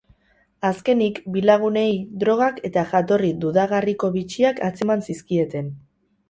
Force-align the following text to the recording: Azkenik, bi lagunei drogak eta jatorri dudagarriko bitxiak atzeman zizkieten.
Azkenik, 0.69 1.17
bi 1.35 1.43
lagunei 1.49 1.91
drogak 2.23 2.57
eta 2.71 2.85
jatorri 2.95 3.29
dudagarriko 3.45 4.11
bitxiak 4.17 4.63
atzeman 4.71 5.07
zizkieten. 5.11 5.71